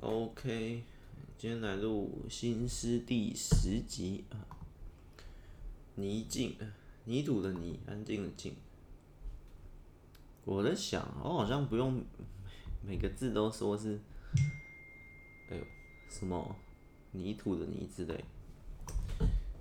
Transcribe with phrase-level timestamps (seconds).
[0.00, 0.82] OK，
[1.38, 4.36] 今天来录《新诗》第十集啊。
[5.94, 6.54] 泥静，
[7.04, 8.54] 泥土的泥，安静的静。
[10.44, 12.04] 我在想，我好像不用
[12.86, 13.98] 每个字都说是，
[15.50, 15.64] 哎呦，
[16.10, 16.54] 什么
[17.12, 18.22] 泥土的泥之类。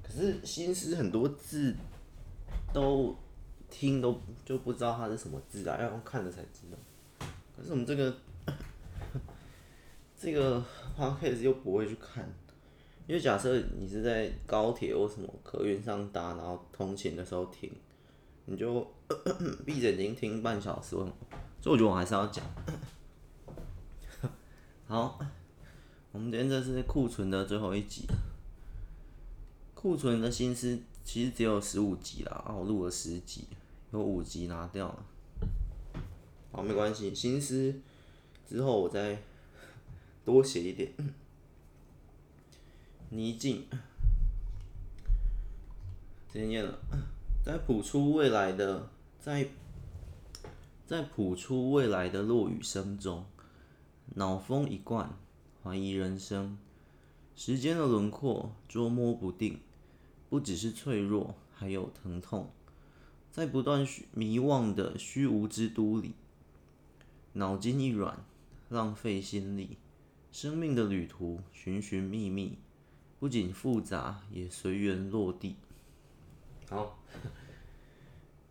[0.04, 1.74] 可是《新诗》很多字
[2.74, 3.16] 都
[3.70, 6.78] 听都就不知道它是什么字啊，要用看了才知道。
[7.56, 8.14] 可是我们这个。
[10.26, 10.60] 这个
[10.98, 12.28] podcast 又不会去看，
[13.06, 17.72] 因为假设你是在高铁或什么客运上搭，然后通勤的时候听，
[18.46, 18.82] 你就
[19.64, 21.06] 闭着眼睛听半小时，所
[21.66, 22.44] 以我觉得我还是要讲。
[24.88, 25.20] 好，
[26.12, 28.08] 我们今天这是库存的最后一集，
[29.76, 33.48] 库存的新思其实只有十五集啦，我录了十集，
[33.92, 35.06] 有五集拿掉了。
[36.52, 37.76] 好，没关系，新思
[38.50, 39.16] 之后我再。
[40.26, 40.92] 多写一点。
[43.10, 43.66] 泥静，
[46.28, 46.80] 直接念了，
[47.44, 49.48] 在谱出未来的，在
[50.86, 53.26] 在谱出未来的落雨声中，
[54.16, 55.18] 脑风一贯，
[55.64, 56.58] 怀疑人生。
[57.36, 59.60] 时间的轮廓捉摸不定，
[60.30, 62.50] 不只是脆弱，还有疼痛。
[63.32, 66.14] 在不断迷惘的虚无之都里，
[67.34, 68.26] 脑筋一软，
[68.70, 69.78] 浪费心力。
[70.36, 72.58] 生命的旅途寻寻觅觅，
[73.22, 75.56] 不仅复杂，也随缘落地。
[76.70, 77.02] 好，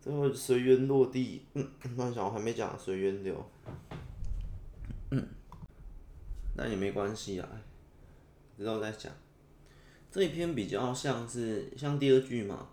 [0.00, 1.42] 最后随缘落地。
[1.52, 1.68] 嗯，
[2.14, 3.46] 想，我还没讲随缘流。
[5.10, 5.28] 嗯，
[6.56, 7.46] 那也没关系啊，
[8.56, 9.12] 之后再讲。
[10.10, 12.70] 这一篇比较像是像第二句嘛，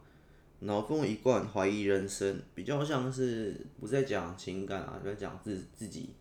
[0.59, 6.11] 脑风一贯，怀疑人生，比较像是不再讲情感啊，在讲自自己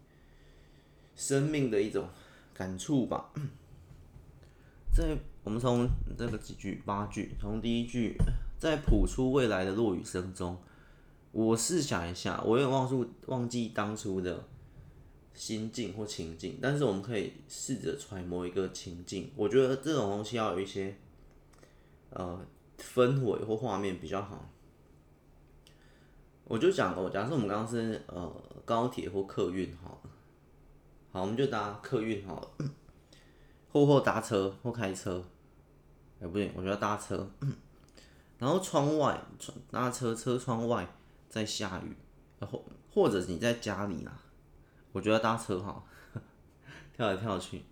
[1.14, 2.08] 生命的一种。
[2.54, 3.30] 感触吧，
[4.92, 8.16] 在我们从这个几句八句，从第一句，
[8.58, 10.58] 在谱出未来的落雨声中，
[11.32, 14.44] 我试想一下，我也忘住忘记当初的
[15.32, 19.30] 心境或情境，但是我们可以试着揣摩一个情境。
[19.36, 20.94] 我觉得这种东西要有一些
[22.10, 22.44] 呃
[22.78, 24.50] 氛围或画面比较好。
[26.44, 28.30] 我就讲哦，假设我们刚刚是呃
[28.64, 29.96] 高铁或客运哈。
[31.12, 32.50] 好，我们就搭客运好了，
[33.72, 35.24] 或或搭车或开车，
[36.20, 37.28] 哎不对，我觉得搭车。
[38.38, 39.20] 然后窗外，
[39.70, 40.88] 搭车车窗外
[41.28, 41.96] 在下雨，
[42.38, 44.20] 然后或者你在家里啦，
[44.92, 45.86] 我觉得搭车好，
[46.96, 47.64] 跳来跳去，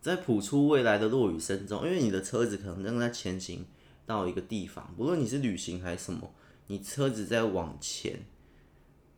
[0.00, 3.66] 在谱出未来的落雨声中，因为你的车子可能正在前行
[4.06, 6.32] 到一个地方，不论你是旅行还是什么，
[6.68, 8.24] 你车子在往前。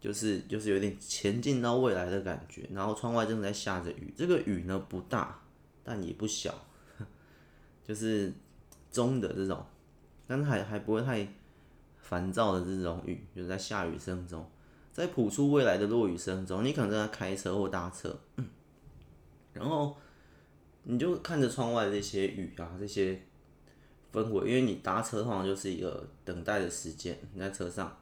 [0.00, 5.42] 就是就是有点前进到未来的感觉，然后窗外正在下着雨，这个雨呢不大，
[5.82, 6.54] 但也不小，
[7.82, 8.32] 就是
[8.92, 9.64] 中的这种，
[10.26, 11.26] 但是还还不会太
[11.98, 14.48] 烦躁的这种雨，就是在下雨声中，
[14.92, 18.16] 在谱出未来的落雨声中，你可能正在开车或搭车，
[19.52, 19.96] 然后
[20.84, 23.20] 你就看着窗外这些雨啊，这些
[24.12, 27.98] 氛围，因为你搭车通常就是一个等待的时间，你在车上。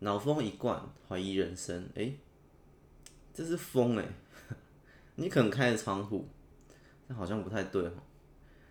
[0.00, 1.88] 脑风一贯，怀疑人生。
[1.94, 2.18] 诶、
[3.32, 4.08] 这是风诶、
[5.16, 6.28] 你可能开着窗户，
[7.08, 7.92] 这好像不太对哦。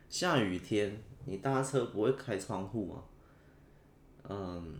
[0.09, 3.03] 下雨天，你搭车不会开窗户吗？
[4.29, 4.75] 嗯，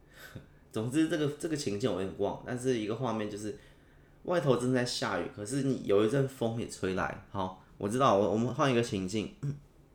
[0.70, 3.58] 总之这个这个情境我有点忘，但是一个画面就是
[4.24, 7.24] 外头正在下雨，可是你有一阵风也吹来。
[7.30, 9.34] 好，我知道，我我们换一个情境，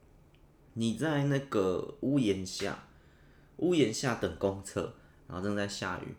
[0.74, 2.84] 你在那个屋檐下，
[3.58, 4.94] 屋檐下等公车。
[5.31, 6.14] 然后正在下雨，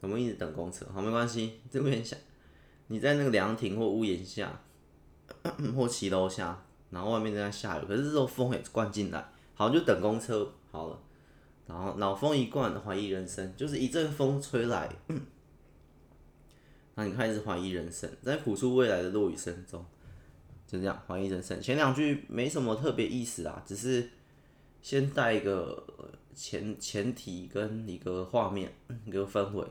[0.00, 1.60] 我们一直等公车，好，没关系。
[1.70, 2.16] 这边下，
[2.88, 4.60] 你在那个凉亭或屋檐下，
[5.76, 9.24] 或骑楼下，然后外面正在下雨，可是这时候风也灌进来，
[9.54, 11.00] 好，就等公车好了。
[11.68, 14.88] 然后脑风一贯，怀疑人生，就是一阵风吹来，
[16.96, 19.86] 那你开始怀疑人生，在朴素未来的落雨声中，
[20.66, 21.62] 就这样怀疑人生。
[21.62, 24.10] 前两句没什么特别意思啊，只是
[24.82, 25.84] 先带一个。
[26.38, 28.72] 前前提跟一个画面，
[29.04, 29.66] 一个氛围。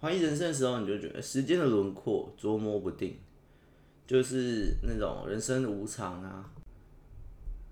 [0.00, 3.16] 怀疑人生的时候，你就觉得时间的轮廓捉摸不定，
[4.08, 6.50] 就是那种人生无常啊，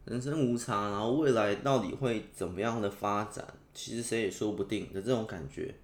[0.05, 3.45] 人生无常，然后未来到底会怎么样的发展，
[3.75, 5.75] 其实谁也说不定的这种感觉。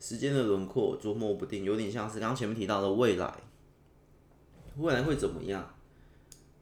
[0.00, 3.32] 时间的轮廓捉摸不定，有点像是刚刚前面提到的未来，
[4.76, 5.72] 未来会怎么样？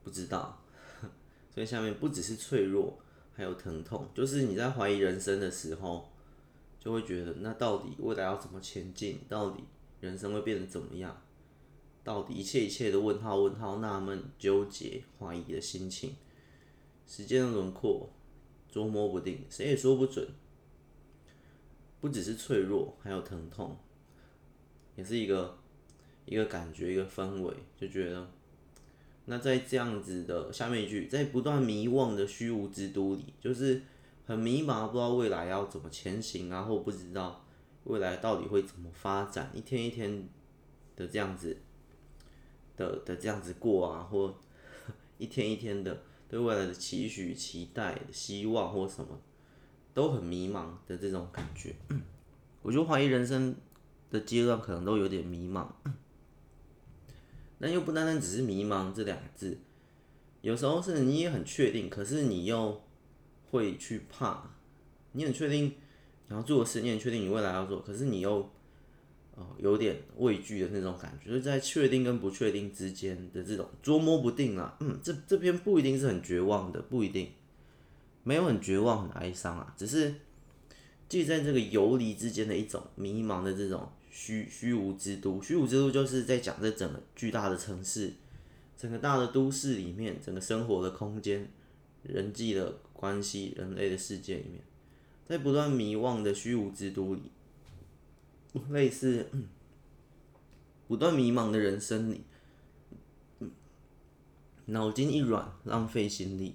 [0.02, 0.60] 不知道。
[1.54, 2.98] 所以下面不只是脆弱。
[3.34, 6.08] 还有疼痛，就是你在怀疑人生的时候，
[6.78, 9.20] 就会觉得那到底未来要怎么前进？
[9.28, 9.64] 到底
[10.00, 11.20] 人生会变得怎么样？
[12.02, 16.14] 到底一切一切的问号问号纳闷纠结怀疑的心情，
[17.06, 18.10] 时间的轮廓
[18.70, 20.28] 捉摸不定，谁也说不准。
[22.00, 23.78] 不只是脆弱，还有疼痛，
[24.94, 25.56] 也是一个
[26.26, 28.30] 一个感觉，一个氛围，就觉得
[29.26, 33.82] 那在这样子的下面一句，在不断迷惘的虚无之都里，就是
[34.26, 37.44] 很迷茫，不知道未来要怎么前行啊，或不知道
[37.84, 40.28] 未来到底会怎么发展，一天一天
[40.96, 41.56] 的这样子
[42.76, 44.34] 的的这样子过啊，或
[45.18, 49.20] 一天一天的对未来的期许、期待、希望或什么。
[49.94, 51.72] 都很迷茫的这种感觉，
[52.62, 53.54] 我就怀疑人生
[54.10, 55.68] 的阶段可能都有点迷茫，
[57.64, 59.56] 但又不单单只是迷茫这两个字，
[60.42, 62.78] 有时候是你也很确定，可是你又
[63.50, 64.50] 会去怕，
[65.12, 65.64] 你很确定
[66.28, 68.50] 你要做的事，你很确定你未来要做，可是你又
[69.56, 77.32] 有点畏惧的那种感觉，就在确定跟不确定之间的这种捉摸不定啊，嗯，这这边不一定是很绝望的，不一定。
[78.24, 80.14] 没有很绝望、很哀伤啊，只是
[81.08, 85.42] 介在这个游离之间的一种迷茫的这种虚虚无之都。
[85.42, 88.12] 虚无之都就是在讲这整个巨大的城市、
[88.78, 91.50] 整个大的都市里面，整个生活的空间、
[92.04, 94.60] 人际的关系、人类的世界里面，
[95.26, 97.22] 在不断迷惘的虚无之都里，
[98.70, 99.28] 类似
[100.86, 102.22] 不断迷茫的人生里，
[104.66, 106.54] 脑筋一软，浪费心力。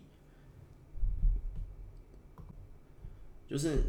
[3.50, 3.80] 就是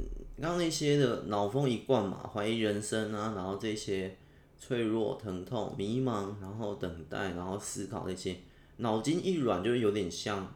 [0.41, 4.17] 刚刚那些的脑风一贯嘛，怀疑人生啊，然后这些
[4.59, 8.35] 脆弱、疼痛、迷茫，然后等待，然后思考那些，
[8.79, 10.51] 脑筋一软就有点像，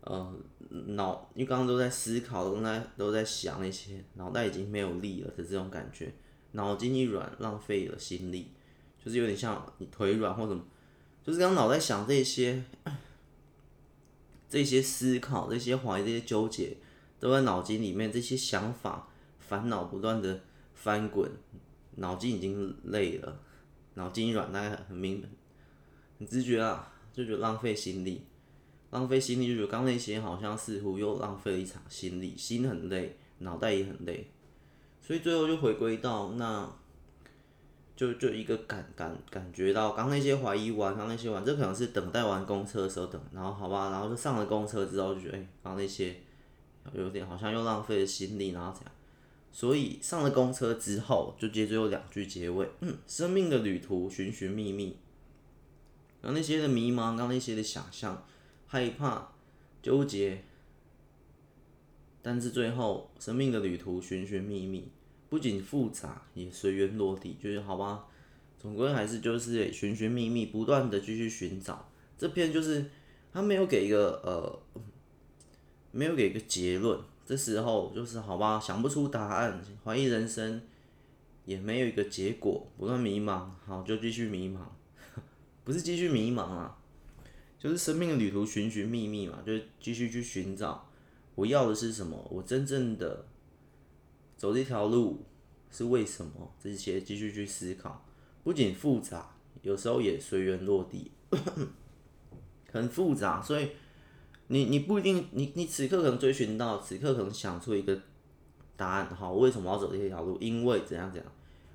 [0.00, 0.34] 呃，
[0.70, 6.10] 脑，因为刚刚都在思考，都在都在想那些，脑袋已经没有力了的这种感觉，
[6.52, 8.50] 脑筋一软，浪费了心力，
[9.04, 10.58] 就是有点像你腿软或者，
[11.22, 12.64] 就是刚脑袋想这些，
[14.48, 16.78] 这些思考、这些怀疑、这些纠结。
[17.20, 19.06] 都在脑筋里面，这些想法、
[19.38, 20.40] 烦恼不断的
[20.72, 21.30] 翻滚，
[21.96, 23.38] 脑筋已经累了，
[23.94, 25.22] 脑筋软，大概很明，
[26.18, 28.24] 很直觉啊，就觉得浪费心力，
[28.90, 34.30] 浪费心力，就觉得刚那些好像似乎又浪费了一场心力，心很累，脑袋也很累，
[35.02, 36.72] 所以最后就回归到那，
[37.94, 46.16] 就就一个感感感觉到，刚那些怀疑完，刚那些完，这可能是等待完公车的时候等，然后好吧，然后就上了公车之后就觉得，哎，刚那些。
[46.94, 48.92] 有点好像又浪费了心力，然后这样，
[49.52, 54.96] 所以上了公车之后，就接最后两句结尾，嗯，生命的旅途寻寻觅觅，
[56.20, 58.26] 然后那些的迷茫，刚那些的想象、
[58.66, 59.32] 害怕、
[59.82, 60.42] 纠结，
[62.22, 64.90] 但是最后生命的旅途寻寻觅觅，
[65.28, 68.06] 不仅复杂，也随缘落地，就是好吧，
[68.58, 71.88] 总归还是就是寻寻觅觅，不断的继续寻找。
[72.18, 72.90] 这篇就是
[73.32, 74.82] 他没有给一个呃。
[75.92, 80.62] 没有给个结论，这时候就是好吧，想不出答案，怀疑人生，
[81.44, 84.60] 也没有一个结果，不断迷茫，好，就继续迷茫，
[85.64, 86.78] 不是继续迷茫啊，
[87.58, 90.88] 就是生命的旅途寻寻觅觅嘛，就继续去寻找
[91.34, 93.26] 我要的是什么，我真正的
[94.36, 95.24] 走这条路
[95.72, 98.04] 是为什么，这些继续去思考，
[98.44, 101.10] 不仅复杂，有时候也随缘落地，
[102.70, 103.70] 很复杂，所以。
[104.52, 107.96] 你你不一定，你你此刻可能追寻到，此刻可能想出一个
[108.76, 110.36] 答案，好，为什么要走这条路？
[110.40, 111.32] 因为怎样怎样？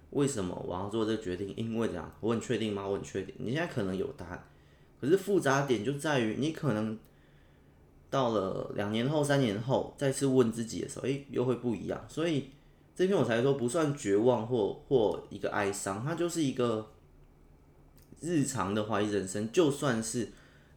[0.10, 1.53] 为什么我要做这个决定？
[1.55, 2.13] 因为怎样？
[2.20, 2.86] 我很确定吗？
[2.86, 3.34] 我很确定。
[3.38, 4.44] 你现在可能有答案，
[5.00, 7.00] 可是复杂点就在于，你可能
[8.10, 12.05] 到了两年后、三年后再次问自己的时候，诶，又会不一样。
[12.10, 12.50] 所以
[12.94, 16.91] 这篇我才说不算绝望或或一个哀伤，它就是一个
[18.20, 20.34] 日常的怀疑人生，就算是。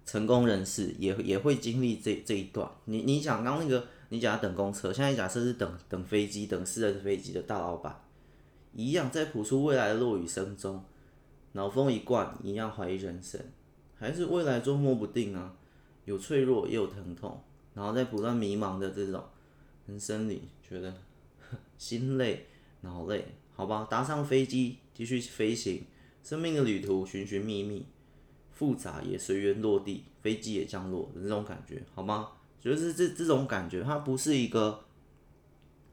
[0.08, 2.66] 成功人士也也会经历这这一段。
[2.86, 7.94] 你你讲刚那个，你讲等公车，现在假设是等等飞机，等私人飞机的大老板，
[8.72, 10.82] 一样在谱出未来的落雨声中，
[11.52, 13.38] 脑风一贯，一样怀疑人生，
[13.96, 15.54] 还是未来捉摸不定啊，
[16.06, 17.38] 有脆弱也有疼痛，
[17.74, 19.22] 然后在不断迷茫的这种
[19.86, 20.94] 人生里，觉得
[21.76, 22.46] 心累
[22.80, 25.84] 脑累，好吧，搭上飞机继续飞行，
[26.24, 27.84] 生命的旅途寻寻觅觅。
[28.58, 32.30] 复杂也随缘落地，飞机也降落的这种感觉，好吗？
[32.60, 34.80] 就是这这种感觉，它不是一个，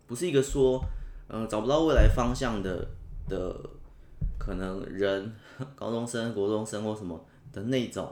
[0.08, 0.84] 不是一个说，
[1.28, 2.88] 嗯、找不到未来方向的
[3.30, 3.56] 的
[4.40, 5.32] 可能人，
[5.76, 8.12] 高中生、国中生或什么的那种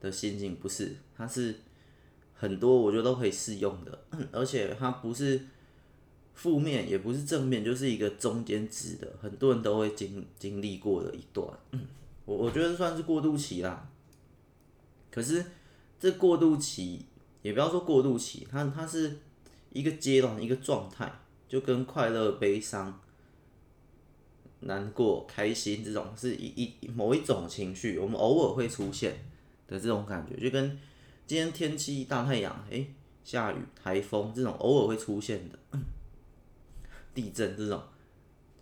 [0.00, 1.54] 的心情，不是，它是
[2.34, 3.96] 很多我觉得都可以适用的，
[4.32, 5.40] 而且它不是
[6.34, 11.46] 负面，也不是正面，就是一个中间值的，很多人都会经经历过的一段。
[12.26, 13.88] 我我觉得算是过渡期啦。
[15.12, 15.44] 可是
[16.00, 17.04] 这过渡期
[17.42, 19.18] 也不要说过渡期，它它是
[19.70, 21.12] 一个阶段一个状态，
[21.48, 22.98] 就跟快乐、悲伤、
[24.60, 26.46] 难过、开心这种是一
[26.80, 29.16] 一某一种情绪，我们偶尔会出现
[29.68, 30.78] 的这种感觉，就跟
[31.26, 32.86] 今天天气大太阳，诶，
[33.24, 35.58] 下雨、台风这种偶尔会出现的，
[37.14, 37.82] 地震这种，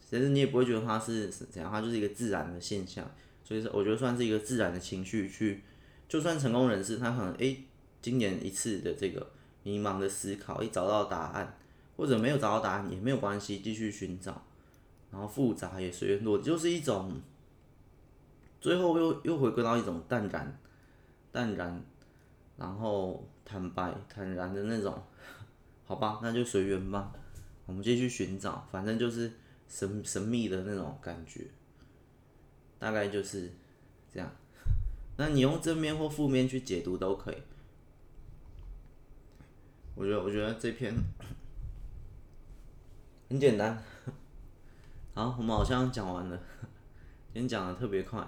[0.09, 3.09] 其实你也不会觉得它是怎样，它就是一个自然的现象，
[3.45, 5.63] 所以说我觉得算是一个自然的情绪去，
[6.11, 7.63] 就算成功人士他可能诶，
[8.03, 9.31] 今年一次的这个
[9.63, 11.57] 迷茫的思考，一找到答案，
[11.97, 14.43] 或者没有找到答案也没有关系，继续寻找。
[15.13, 17.21] 然后复杂也随缘落，就是一种，
[18.61, 20.59] 最后又又回归到一种淡然、
[21.31, 21.81] 淡然，
[22.57, 25.01] 然后坦白、坦然的那种，
[25.87, 27.13] 好吧，那就随缘吧，
[27.67, 29.31] 我们继续寻找，反正就是
[29.69, 31.47] 神神秘的那种感觉，
[32.81, 33.53] 大概就是
[34.13, 34.29] 这样。
[35.21, 37.37] 那你用正面或负面去解读都可以。
[39.95, 40.95] 我觉得，我觉得这篇
[43.29, 43.83] 很简单。
[45.13, 46.41] 好，我们好像讲完了，
[47.35, 48.27] 今天讲的特别快，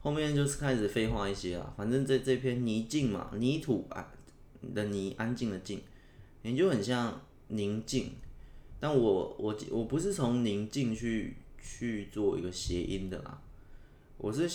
[0.00, 1.72] 后面就是开始废话一些了。
[1.76, 4.12] 反正这这篇泥静嘛，泥土啊
[4.74, 5.80] 的泥，安静的静，
[6.42, 8.10] 也就很像宁静。
[8.80, 13.40] 但我我我不是从宁静去去做一个谐音的啦，
[14.18, 14.50] 我是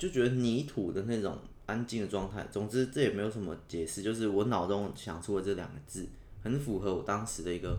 [0.00, 2.48] 就觉得泥土的那种安静的状态。
[2.50, 6.08] 总之这也没有什么解释，就是我脑中想出了这两个字，
[6.42, 7.78] 很符合我当时的一个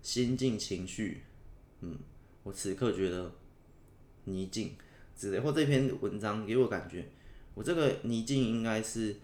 [0.00, 1.22] 心境情绪。
[1.80, 1.94] 嗯，
[2.42, 3.30] 我此刻觉得
[4.24, 4.72] 泥静
[5.14, 7.06] 之类，或这篇文章给我感觉，
[7.54, 9.14] 我这个泥静应该是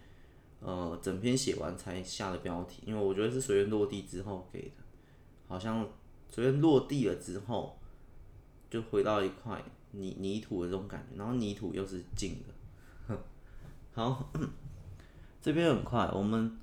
[0.61, 4.85] 呃整篇写完才下的标题，因为我觉得是随缘落地之后给的，
[5.49, 5.89] 好像
[6.29, 7.81] 随缘落地了之后，
[8.71, 9.65] 就回到一块
[9.97, 12.37] 泥泥土的这种感觉，然后泥土又是静
[13.09, 13.17] 的。
[13.95, 14.31] 好，
[15.41, 16.59] 这边很快，我们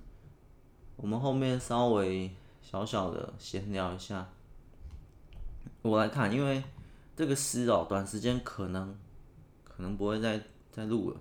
[0.98, 2.30] 我们后面稍微
[2.62, 4.28] 小小的闲聊一下。
[5.82, 6.64] 我来看，因为
[7.16, 8.96] 这个诗哦，短时间可能
[9.64, 11.18] 可能不会再再录了。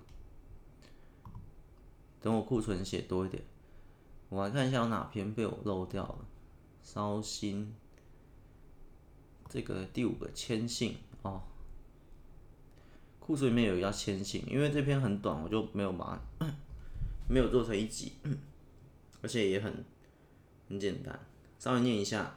[2.21, 3.43] 等我库存写多一点，
[4.29, 6.19] 我来看一下有哪篇被我漏掉了。
[6.83, 7.75] 烧心，
[9.49, 11.41] 这个第五个谦信哦，
[13.31, 16.21] 故事里面有一个叫谦信，因为这篇很短，我就没有把
[17.29, 18.15] 没有做成一集，
[19.23, 19.73] 而且也很
[20.69, 21.17] 很简单，
[21.57, 22.37] 稍微念一下，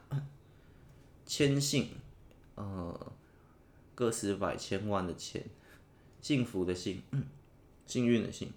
[1.26, 1.90] 谦信。
[2.54, 3.12] 呃，
[3.96, 5.44] 个十百千万的千，
[6.22, 7.02] 幸福的幸，
[7.88, 8.52] 幸运的幸，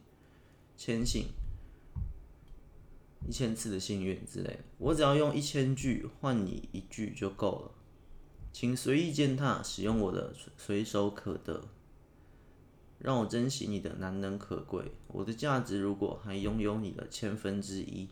[0.76, 1.28] 千信，
[3.26, 4.59] 一千次的幸运之类的。
[4.76, 7.71] 我只要用一千句换你一句就够了，
[8.52, 11.66] 请随意践踏，使用我的随手可得，
[12.99, 14.93] 让我珍惜你的难能可贵。
[15.09, 18.09] 我的价值如果还拥有你的千分之一，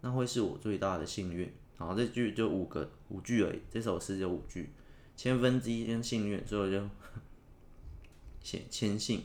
[0.00, 1.52] 那会是我最大的幸运。
[1.76, 4.70] 好，这句就五个五句而已，这首诗就五句。
[5.16, 6.88] 千分之一跟幸运，所以就
[8.42, 9.22] 写谦信。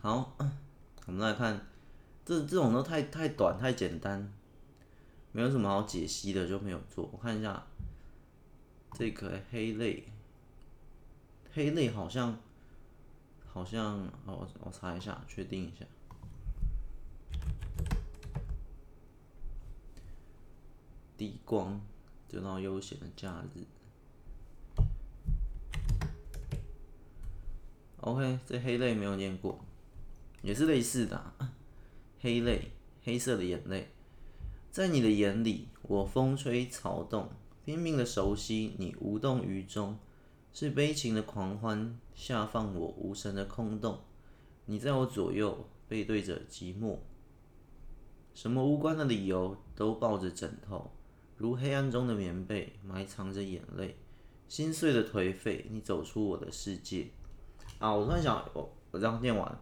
[0.00, 0.36] 好，
[1.06, 1.66] 我们来看，
[2.24, 4.32] 这这种都太太短太简单，
[5.32, 7.08] 没有什么好解析的，就没有做。
[7.12, 7.66] 我看一下，
[8.92, 10.04] 这个黑泪，
[11.52, 12.38] 黑泪好像
[13.52, 15.84] 好像，我我查一下，确定一下。
[21.16, 21.80] 低光。
[22.30, 23.64] 得到悠闲的假日。
[28.02, 29.58] OK，这黑泪没有念过，
[30.42, 31.54] 也是类似的啊。
[32.20, 33.88] 黑泪，黑色的眼泪，
[34.70, 37.30] 在你的眼里，我风吹草动，
[37.64, 39.98] 拼命的熟悉你无动于衷，
[40.52, 44.00] 是悲情的狂欢下放我无声的空洞。
[44.64, 46.98] 你在我左右，背对着寂寞，
[48.34, 50.90] 什么无关的理由都抱着枕头。
[51.36, 53.96] 如黑暗中的棉被，埋藏着眼泪，
[54.48, 55.68] 心碎的颓废。
[55.70, 57.06] 你走出我的世界
[57.78, 57.94] 啊！
[57.94, 59.58] 我突然想，我我这样念完，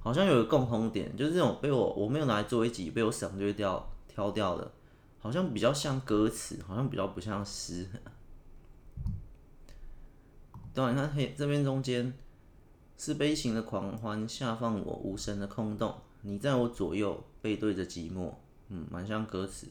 [0.00, 4.72] 好像有个共同点，就是这种被我我没有拿来做一集，被我省略掉挑掉的，
[5.18, 7.86] 好像比较像歌词，好像比较不像诗。
[10.78, 12.14] 对，你看黑这边中间
[12.96, 15.92] 是悲情的狂欢，下放我无声的空洞。
[16.22, 18.32] 你在我左右，背对着寂寞，
[18.68, 19.66] 嗯，蛮像歌词。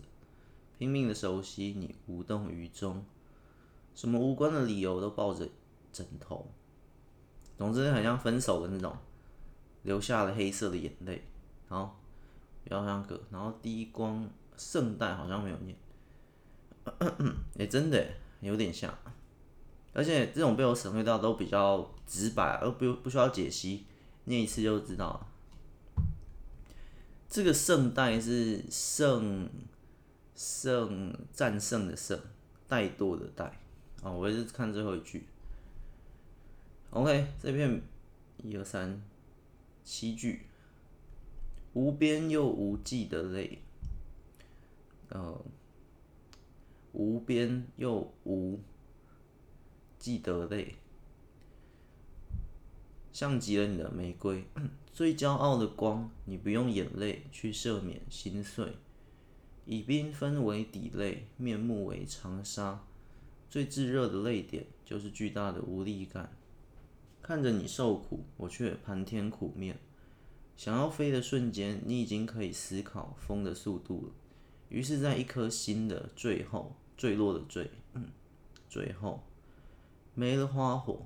[0.77, 3.05] 拼命的熟悉你，无动于衷，
[3.95, 5.47] 什么无关的理由都抱着
[5.93, 6.45] 枕头。
[7.57, 8.93] 总之，很像分手的那种，
[9.83, 11.23] 流下了黑色的眼泪。
[11.69, 11.95] 然后，
[12.65, 13.17] 比较像歌。
[13.31, 15.77] 然后，低光圣代好像没有念。
[16.99, 18.05] 哎、欸，真的
[18.41, 18.93] 有点像。
[19.97, 23.83] 而且这种被我省略掉都比较直白，而不不需要解析，
[24.25, 25.27] 念一次就知道了。
[27.27, 29.49] 这个胜代是胜
[30.35, 32.15] 胜战胜的胜，
[32.69, 33.45] 怠惰的怠
[34.03, 34.11] 啊！
[34.11, 35.25] 我也是看最后一句。
[36.91, 37.81] OK，这篇
[38.43, 39.01] 一二三
[39.83, 40.43] 七句，
[41.73, 43.63] 无边又无际的泪，
[45.09, 45.41] 呃，
[46.93, 48.59] 无边又无
[50.07, 50.75] 记得泪，
[53.11, 54.45] 像极了你的玫瑰。
[54.93, 58.77] 最骄傲的光，你不用眼泪去赦免心碎，
[59.65, 62.85] 以缤纷为底泪，面目为长沙。
[63.49, 66.31] 最炙热的泪点，就是巨大的无力感。
[67.21, 69.77] 看着你受苦，我却盘天苦面。
[70.55, 74.13] 想要飞的瞬间，你已经可以思考风的速度了。
[74.69, 78.07] 于是，在一颗心的最后，坠落的坠，嗯，
[78.69, 79.21] 最后
[80.17, 81.05] 没了花火。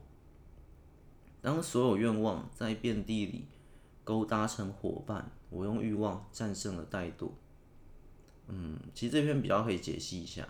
[1.41, 3.45] 当所有愿望在遍地里。
[4.03, 7.29] 勾搭成伙伴，我用欲望战胜了怠惰。
[8.47, 10.45] 嗯，其实这篇比较可以解析一下，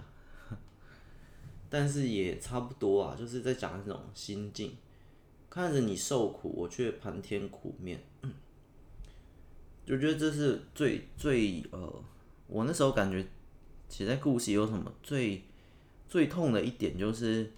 [1.70, 4.77] 但是也差不多啊，就是在讲这种心境。
[5.50, 8.01] 看着你受苦，我却盘天苦面。
[9.86, 12.03] 就觉得这是最最呃，
[12.48, 13.27] 我那时候感觉
[13.89, 15.44] 写在故事有什么最
[16.08, 17.51] 最痛的一点，就是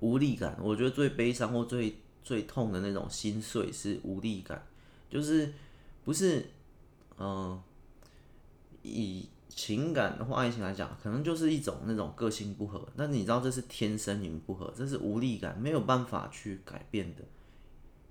[0.00, 0.58] 无力感。
[0.62, 1.96] 我觉得最悲伤或最。
[2.26, 4.60] 最痛的那种心碎是无力感，
[5.08, 5.54] 就是
[6.04, 6.44] 不是，
[7.18, 7.62] 嗯、
[8.82, 12.84] 以情感或爱情来讲，可能就是一种那种个性不合。
[12.96, 17.22] 但你知道这是天生你们不合，这是无力感，没有办法去改变的。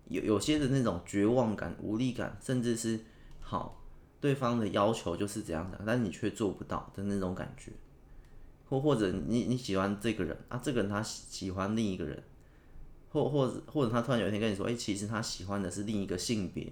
[0.07, 2.97] 有有些的那种绝望感、无力感，甚至是
[3.41, 3.83] 好
[4.21, 7.73] 对方的要求就是这样的，但你却做不到的那种感觉，
[8.69, 12.23] 或或者你你喜欢这个人啊，这个人他喜欢另一个人。
[13.11, 16.69] 或或者或者他突然有一天跟你说，哎、其实他喜欢的是另一个性别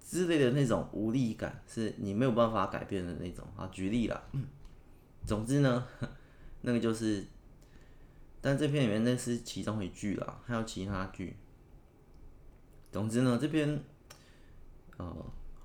[0.00, 3.68] 之类的那种无力感，是你没有办法改变的那种啊。
[3.72, 4.22] 举例啦，
[5.26, 5.84] 总之呢，
[6.62, 7.26] 那个就是，
[8.40, 11.34] 但这篇里面那是其中一句啦，还有其他句。
[12.92, 13.82] 总之呢，这篇
[14.98, 15.16] 呃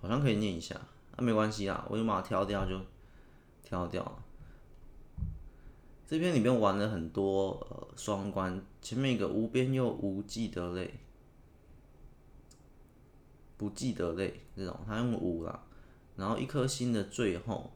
[0.01, 0.75] 好像可以念一下，
[1.17, 2.81] 那、啊、没关系啦，我就把它挑掉就
[3.63, 4.23] 挑掉了。
[6.07, 10.89] 这篇里面玩了很多呃双关，前面一个无边又无际的泪，
[13.57, 15.65] 不记得泪这种，他用无啦，
[16.15, 17.73] 然后一颗心的最后，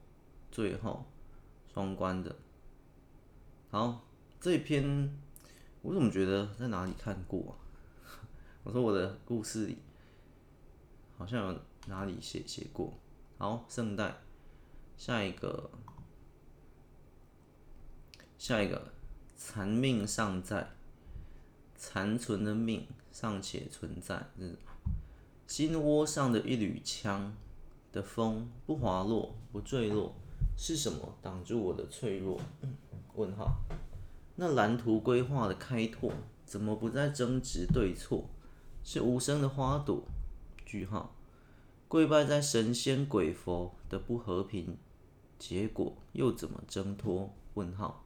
[0.50, 1.04] 最后
[1.74, 2.34] 双关的。
[3.70, 4.02] 好，
[4.40, 5.14] 这篇
[5.82, 7.58] 我怎么觉得在哪里看过？
[8.64, 9.76] 我说我的故事里
[11.18, 12.94] 好像有哪里写写过。
[13.36, 14.16] 好，圣诞，
[14.96, 15.70] 下一个。
[18.44, 18.88] 下一个，
[19.36, 20.66] 残命尚在，
[21.76, 24.20] 残存的命尚且存在。
[25.46, 27.36] 心窝上的一缕枪
[27.92, 30.12] 的风不滑落，不坠落，
[30.56, 32.40] 是什么挡住我的脆弱？
[33.14, 33.58] 问号。
[34.34, 36.12] 那蓝图规划的开拓，
[36.44, 38.24] 怎么不再争执对错？
[38.82, 40.02] 是无声的花朵。
[40.66, 41.14] 句号。
[41.86, 44.76] 跪拜在神仙鬼佛的不和平
[45.38, 47.32] 结果，又怎么挣脱？
[47.54, 48.01] 问号。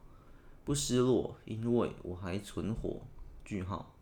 [0.67, 2.99] 不失落，因为我还存活。
[3.45, 3.95] 句号，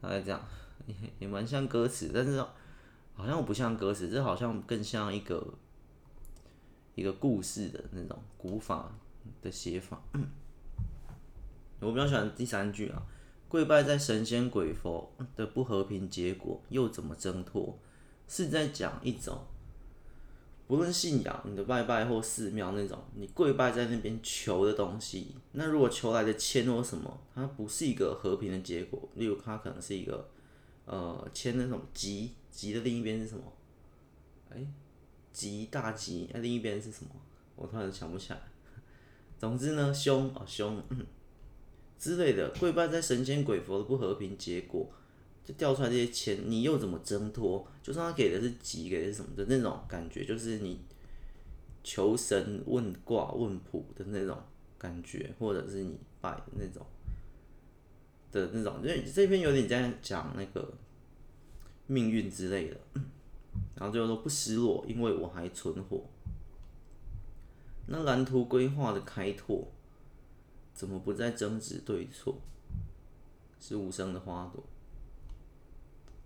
[0.00, 0.44] 大概这样，
[0.86, 2.44] 也也蛮像歌词，但是
[3.14, 5.54] 好像不像歌词，这好像更像一个
[6.96, 8.92] 一个故事的那种古法
[9.40, 10.02] 的写法。
[11.78, 13.00] 我比较喜欢第三句啊，
[13.48, 17.78] 跪拜在神仙鬼佛的不和平结果，又怎么挣脱？
[18.26, 19.46] 是在讲一种。
[20.66, 30.30] 不论信仰，你的拜拜或寺庙那种，你跪拜在那边求的东西，那如果求来的签或什么，它不是一个和平的结果，例如它可能是一个，
[30.86, 33.44] 呃，签那种吉，吉的另一边是什么？
[34.50, 34.66] 哎、
[35.32, 37.10] 吉大吉，那另一边是什么？
[37.56, 38.40] 我突然想不起来。
[39.38, 41.04] 总之呢，凶啊凶、嗯、
[41.98, 44.90] 之类的，跪拜在神仙鬼佛的不和平结果。
[45.44, 47.66] 就掉出来这些钱，你又怎么挣脱？
[47.82, 50.80] 就算他给的是吉，给的是什么的那种感觉，就是你
[51.82, 54.42] 求神问卦问卜的那种
[54.78, 56.86] 感觉，或者是你拜的那种
[58.32, 60.72] 的那种，因为这篇有点在讲那个
[61.86, 62.76] 命运之类的。
[63.76, 66.02] 然后最后说不失落，因为我还存活。
[67.86, 69.68] 那蓝图规划的开拓，
[70.72, 72.40] 怎么不再争执对错？
[73.60, 74.64] 是无声的花朵。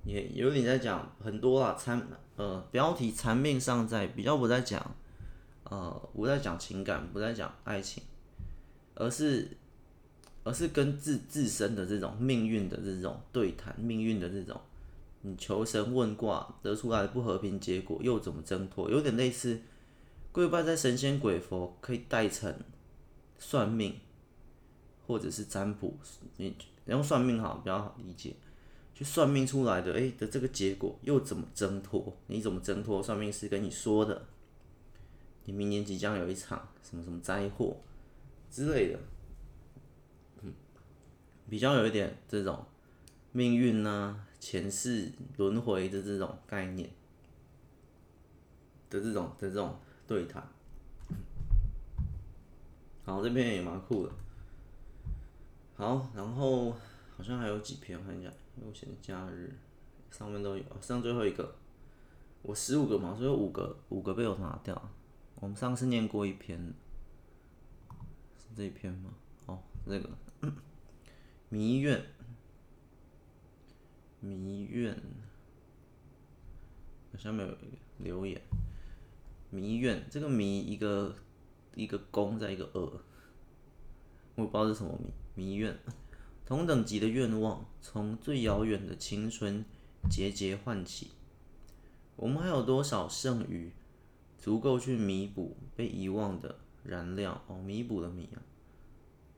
[0.09, 2.01] 也有点在讲很多啦，残
[2.37, 4.95] 呃标题残命尚在，比较不在讲，
[5.65, 8.03] 呃不在讲情感，不在讲爱情，
[8.95, 9.47] 而是
[10.45, 14.59] 而是跟自自身的这种命运的这种对谈，命运的这种
[15.21, 18.91] 你求神问卦得出来的不和平结果，又怎么挣脱？
[18.91, 19.61] 有点类似
[20.33, 22.55] 跪拜在神仙鬼佛，可以代成
[23.39, 23.95] 算命，
[25.07, 25.99] 或者是占卜。
[26.37, 28.35] 你用算命好比较好理解，
[28.99, 32.17] 去算命出来的，哎的这个结果又怎么挣脱？
[32.27, 33.01] 你怎么挣脱？
[33.01, 34.27] 算命师跟你说的，
[35.45, 37.77] 你明年即将有一场什么什么灾祸
[38.51, 38.99] 之类的。
[41.49, 42.67] 比较有一点这种
[43.31, 46.91] 命运呐、前世轮回的这种概念
[48.91, 50.43] 的这种的这种对谈，
[53.05, 54.13] 好，这篇也蛮酷的。
[55.77, 56.75] 好，然后
[57.19, 59.53] 好像还有几篇，我看一下，悠闲假日
[60.09, 61.57] 上面都有，剩最后一个，
[62.43, 64.91] 我十五个嘛，所以五个五个被我拿掉。
[65.41, 66.73] 我们上次念过一篇，
[68.39, 69.11] 是这一篇吗？
[69.47, 70.09] 哦，这个。
[71.51, 72.01] 迷怨，
[74.21, 74.97] 迷怨，
[77.19, 77.67] 下面有一个
[77.99, 78.41] 留言。
[79.51, 81.17] 迷怨，这个迷一个
[81.75, 82.81] 一个弓在一个二，
[84.37, 85.11] 我不知道是什么迷。
[85.35, 85.77] 迷怨，
[86.49, 89.63] 同等级的愿望，从最遥远的青春
[90.09, 91.11] 节节唤起。
[92.17, 93.71] 我们还有多少剩余，
[94.39, 97.39] 足够去弥补被遗忘的燃料？
[97.49, 98.41] 哦，弥补的弥啊，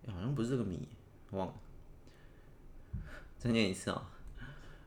[0.07, 0.87] 好像不是这个弥，
[1.33, 1.55] 忘了。
[3.37, 4.09] 再念一次啊！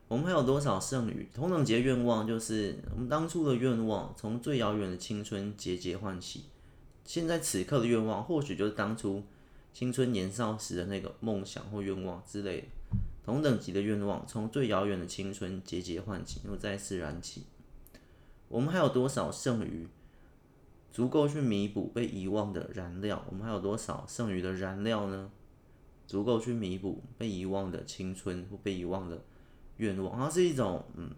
[0.08, 1.28] 我们还有多少剩余？
[1.34, 6.44] 同等级的愿望就是我们当初的愿望，从最遥远的青春节节唤起。
[7.04, 9.22] 现在此刻的愿望，或许就是当初
[9.74, 12.66] 青春年少时的那个梦想或愿望之类的。
[13.24, 17.44] 同等级的愿望，从最遥远的青春节节唤起，又再次燃起。
[18.48, 19.88] 我们还有多少剩余，
[20.92, 23.24] 足够去弥补被遗忘的燃料？
[23.28, 25.30] 我们还有多少剩余的燃料呢？
[26.06, 29.24] 足够去弥补被遗忘的青春或被遗忘的
[29.78, 31.10] 愿望，它是一种嗯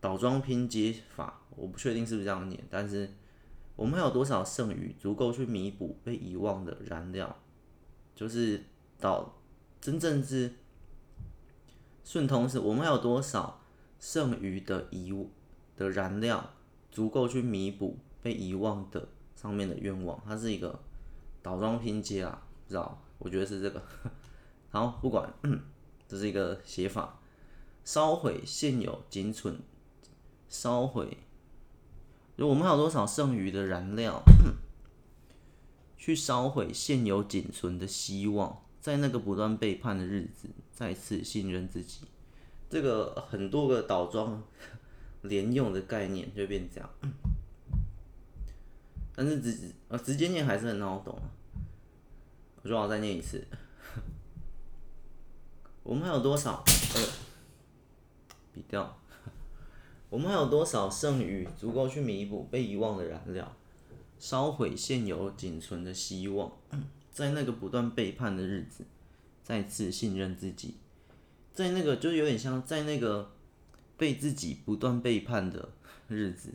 [0.00, 3.10] 倒装拼接法，我不确定是不是这样念，但是
[3.80, 7.34] 我们有多少剩余足够去弥补被遗忘的燃料？
[8.14, 8.62] 就是
[8.98, 9.34] 倒
[9.80, 10.52] 真正是
[12.04, 13.62] 顺通是，我们有多少
[13.98, 15.14] 剩余的遗
[15.78, 16.50] 的燃料
[16.92, 20.22] 足够去弥补被遗忘的上面的愿望？
[20.26, 20.78] 它是一个
[21.40, 23.02] 倒装拼接啊，不知道？
[23.16, 23.82] 我觉得是这个，
[24.68, 25.32] 好，不管，
[26.06, 27.18] 这是一个写法，
[27.82, 29.58] 烧毁现有仅存，
[30.50, 31.16] 烧毁，
[32.46, 34.22] 我们还有多少剩余的燃料，
[35.98, 42.00] 去烧毁现有仅存的希望，在那个不断背叛的日子，再次信任自己，
[42.70, 44.42] 这个很多个倒装
[45.22, 46.88] 连用的概念就变这样，
[49.14, 51.20] 但是直呃直接念还是很好懂。
[52.62, 53.46] 我说我再念一次，
[55.82, 56.62] 我们还有多少？
[56.94, 57.06] 哎呦，
[58.52, 58.99] 比掉。
[60.10, 63.56] 我们还有多少剩余，足够去弥补被遗忘的燃料，
[64.18, 66.52] 烧毁现有仅存的希望，
[67.10, 68.84] 在那个不断背叛的日子，
[69.42, 70.74] 再次信任自己，
[71.54, 73.30] 在那个就有点像在那个
[73.96, 75.70] 被自己不断背叛的
[76.08, 76.50] 日子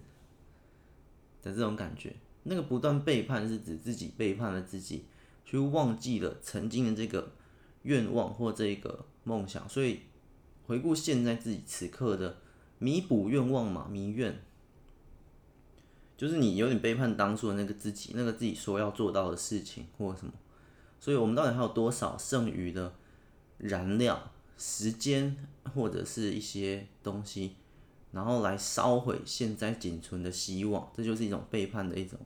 [1.41, 2.13] 的这种感觉。
[2.43, 5.05] 那个不断背叛是指自己背叛了自己。
[5.47, 7.31] 去忘记了曾经的这个
[7.83, 9.99] 愿望或这个梦想，所以
[10.65, 12.37] 回顾现在自己此刻的
[12.77, 14.41] 弥补愿望嘛，弥愿，
[16.17, 20.33] 就是你有点背叛当初的那个自己，那个自己说要做到的事情或什么。
[20.99, 22.93] 所以我们到底还有多少剩余的
[23.57, 25.35] 燃料、时间
[25.73, 27.55] 或者是一些东西，
[28.11, 30.91] 然后来烧毁现在仅存的希望？
[30.95, 32.19] 这就是一种背叛的一种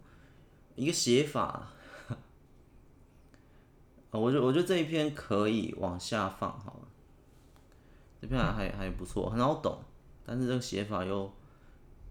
[0.76, 1.70] 一个写法。
[4.12, 6.88] 我觉我觉得这一篇可以往下放好了，
[8.22, 9.80] 这篇还还还不错，很好懂，
[10.30, 11.34] 但是这个写法又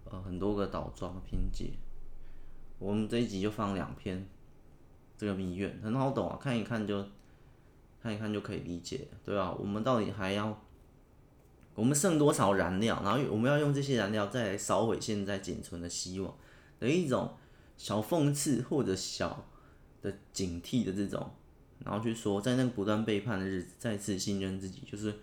[0.03, 1.71] 呃很多个倒装拼接，
[2.77, 4.27] 我们这一集就放两篇，
[5.17, 7.01] 这个谜怨很好懂啊，看一看就
[8.03, 9.55] 看一看就可以理解，对吧？
[9.57, 10.61] 我们到底还要
[11.75, 16.35] 我们剩多少燃料，然后我们要用这些燃料再来烧毁现在仅存的希望
[16.77, 17.37] 的一种
[17.77, 19.45] 小讽刺或者小
[20.01, 21.31] 的警惕的这种。
[21.85, 25.15] 然后去说，在那个不断背叛的日子，再次信任自己，就是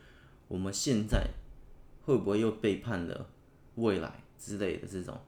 [0.49, 1.29] 我们现在
[2.07, 3.29] 会不会又背叛了
[3.75, 5.21] 未来之类的这种，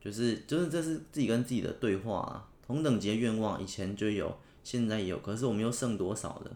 [0.00, 2.48] 就是就是这是自己跟自己的对话啊。
[2.64, 6.52] 同等级的愿望以前就有，现在也有，可是我们又剩多少的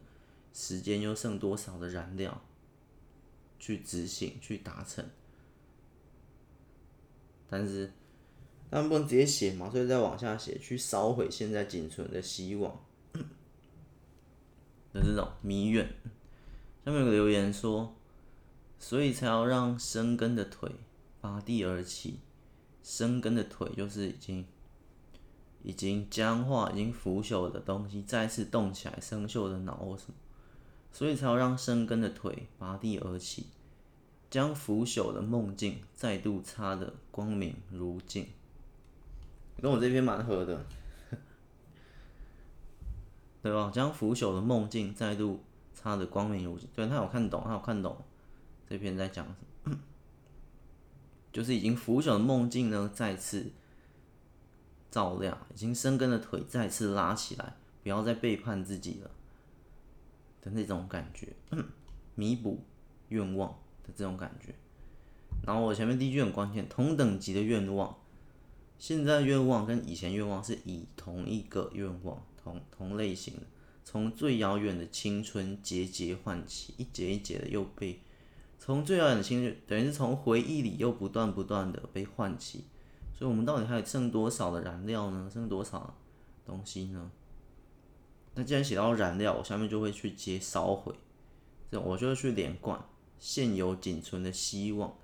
[0.53, 2.41] 时间，又剩多少的燃料
[3.59, 5.05] 去执行、去达成？
[7.49, 7.93] 但是
[8.71, 12.81] 他们不能直接写嘛，所以再往下写，去烧毁现在仅存的希望。
[14.95, 15.85] 的这种迷怨。
[16.85, 17.93] 下面有个留言说，
[18.87, 20.71] 所以才要让生根的腿
[21.19, 22.21] 拔地而起。
[22.83, 24.45] 生根的腿就是已经
[25.63, 30.15] 已经僵化、已经腐朽的东西再次动起来，生锈的脑或什么，
[30.93, 33.47] 所以才要让生根的腿拔地而起，
[34.29, 38.27] 将腐朽的梦境再度擦得光明如镜。
[39.63, 40.63] 跟我这篇蛮合的，
[43.41, 43.71] 对吧？
[43.73, 45.43] 将腐朽的梦境再度
[45.73, 46.69] 擦得光明如镜。
[46.75, 47.97] 对，他有看懂，他有看懂
[48.69, 49.27] 这篇在讲。
[51.33, 53.51] 就是已经腐朽的梦境呢，再次
[54.89, 59.11] 照亮；已经生根的腿再次拉起来，不要再背叛自己了
[60.41, 61.35] 的那种感觉，
[62.15, 62.63] 弥补
[63.09, 63.51] 愿望
[63.83, 64.55] 的这种感觉。
[65.45, 67.99] 然后我前面第一句很关键，同等级的愿望，
[68.79, 73.43] 现在愿望跟以前愿望是以同一个愿望，同同类型的，
[73.83, 77.99] 从最遥远的青春节节唤起，一节一节的又被。
[78.65, 82.65] 从最遥远的青春，等于是从回忆里又不断不断的被唤起，
[83.13, 85.29] 所以我们到底还有剩多少的燃料呢？
[85.31, 85.95] 剩多少
[86.47, 87.11] 东西呢？
[88.35, 90.95] 那既然写到燃料，我下面就会去接烧毁，
[91.71, 92.83] 这我就会去连贯
[93.19, 94.97] 现有仅存的希望，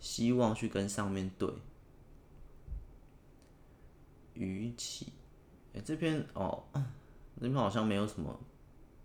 [0.00, 1.48] 希望去跟上面对。
[4.34, 5.12] 与其，
[5.72, 6.64] 哎，这篇哦，
[7.40, 8.36] 这篇好像没有什么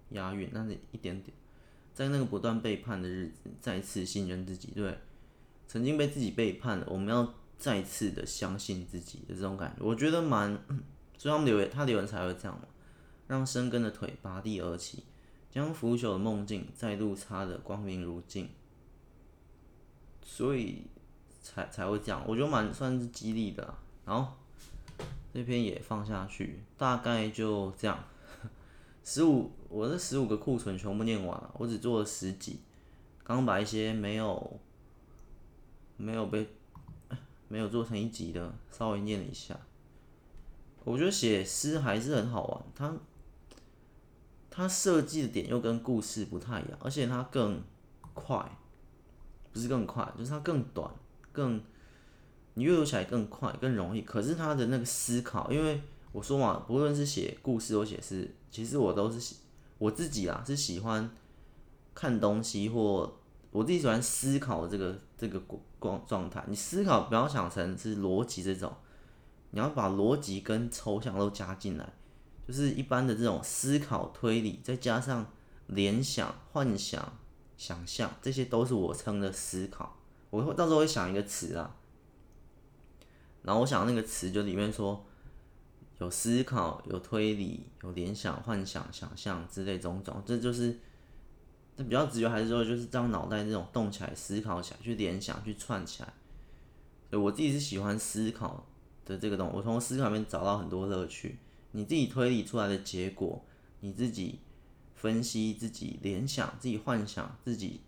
[0.09, 1.31] 押韵，但是一点点。
[1.99, 4.69] 在那个不断背叛的日子，再次信任自己。
[4.73, 4.97] 对，
[5.67, 10.57] 曾经被自己背叛了，我们要再次的相信自己的这种感觉，我觉得蛮。
[11.17, 12.65] 所以他们留，他留言才会这样嘛，
[13.27, 15.03] 让生根的腿拔地而起，
[15.51, 18.49] 将腐朽的梦境再度擦得光明如镜。
[20.23, 20.83] 所以
[21.41, 23.73] 才才会这样，我觉得蛮算是激励的。
[24.05, 24.38] 然后
[25.33, 28.01] 这篇也放下去，大概就这样。
[29.03, 32.59] 十五，我这十五个库存全部念完了，我只做了十几，
[33.23, 34.59] 刚把一些没有
[35.97, 36.47] 没有被
[37.47, 39.59] 没有做成一集的稍微念了一下。
[40.83, 42.97] 我觉得写诗还是很好玩，它
[44.49, 47.62] 它设计的点又跟故事不太一样，而且它更
[48.13, 48.57] 快，
[49.51, 50.91] 不是更快，就是它更短，
[51.31, 51.62] 更
[52.53, 54.01] 你阅读起来更快更容易。
[54.01, 58.35] 可是它的那个思考，因为我说嘛，不论是写故事或写诗。
[58.49, 59.35] 其实我都是喜
[59.77, 61.07] 我自己啦，是喜欢
[61.93, 63.15] 看东西或
[63.51, 65.39] 我自己喜欢思考这个这个
[65.77, 66.43] 光状态。
[66.47, 68.75] 你思考不要想成是逻辑这种，
[69.51, 71.93] 你要把逻辑跟抽象都加进来，
[72.47, 75.31] 就是一般的这种思考推理，再加上
[75.67, 77.19] 联想、幻想、
[77.55, 79.95] 想象，这些都是我称的思考。
[80.31, 81.75] 我会到时候会想一个词啊，
[83.43, 85.05] 然后我想那个词就里面说。
[85.99, 90.79] 有思考，有推理，有联想、幻想、想象之类种种，这就是
[91.75, 96.13] 这比较直觉，还是说就是让脑袋这种动起来、思考起来、去联想、去串起来。
[97.09, 98.65] 所以我自己是喜欢思考
[99.05, 101.38] 的这个东西，我从思考里面找到很多乐趣。
[101.73, 103.43] 你自己推理出来的结果，
[103.81, 104.39] 你自己
[104.95, 107.81] 分析、自己联想、自己幻想、自己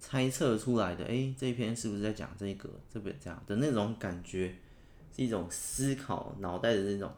[0.00, 2.70] 猜测出来的，哎，这篇是不是在讲这个？
[2.90, 4.56] 这边这样的那种感觉，
[5.14, 7.12] 是一种思考脑袋的那种。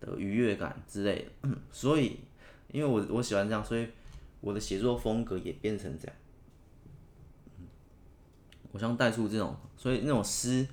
[0.00, 2.18] 的愉悦感之类的，所以
[2.72, 3.86] 因为我我喜欢这样，所以
[4.40, 6.16] 我的写作风格也变成这样。
[8.72, 10.66] 我想带出这种，所以那种诗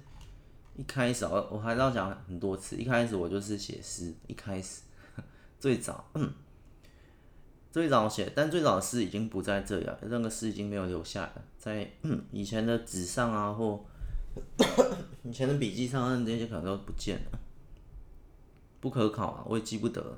[0.75, 4.81] 一开始我我还是要讲很多次，一开始我就是写诗，一开始
[5.59, 6.07] 最早
[7.71, 11.91] 最早写，但最早的诗已经不在这里了，那个诗已经没有留下来了，在
[12.31, 13.83] 以前的纸上啊，或
[15.23, 17.39] 以前的笔记上，那些可能都不见了。
[18.79, 20.17] 不可考啊，我也记不得。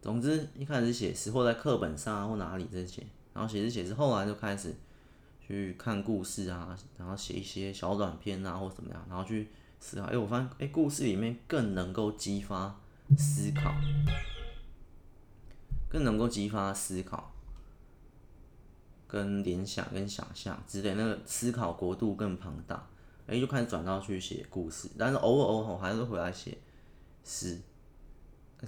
[0.00, 3.02] 总之，一开始写诗，或在课本上啊，或哪里这些，
[3.34, 4.74] 然后写诗写诗，后来就开始
[5.40, 9.48] 去看故事啊，然后写一些小短篇啊，或怎么样，然后去
[9.80, 10.04] 思考。
[10.04, 12.78] 哎、欸，我发现，哎、故事里面更能够激发
[13.18, 13.74] 思考，
[15.88, 17.32] 更能够激发思考，
[19.08, 22.86] 跟联想、跟想象之类，那个思考国度更庞大。
[23.26, 26.56] 哎、就开始转到去写故事，但是偶尔偶尔还是会回来写。
[27.28, 27.60] 诗，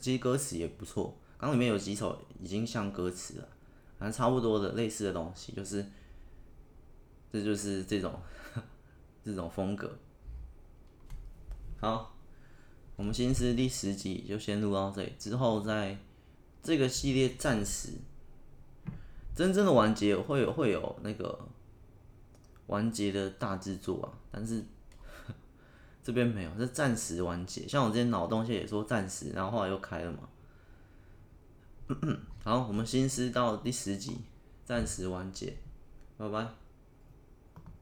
[0.01, 1.17] 其实歌词也不错。
[1.39, 3.49] 刚里面有几首已经像歌词了，
[3.97, 5.87] 反正差不多的类似的东西，就是
[7.33, 8.21] 这就是这种
[9.25, 9.97] 这种风格。
[11.81, 12.17] 好，
[12.97, 15.97] 我们新诗第十集就先录到这里，之后在
[16.61, 17.91] 这个系列暂时
[19.37, 21.49] 真正的完结会有会有那个
[22.67, 24.65] 完结的大制作啊，但是。
[26.09, 27.69] 这边没有，是暂时完结。
[27.69, 30.21] 像我之前脑洞线也说暂时，然后后来又开了嘛。
[32.43, 34.17] 好，我们新诗到第十集
[34.65, 35.55] 暂时完结，
[36.17, 36.49] 拜拜。